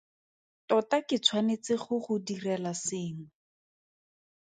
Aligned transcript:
Tota 0.69 0.99
ke 1.11 1.17
tshwanetse 1.27 1.73
go 1.83 1.95
go 2.07 2.15
direla 2.33 2.73
sengwe. 2.85 3.29